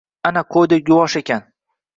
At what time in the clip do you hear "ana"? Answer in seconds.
0.29-0.41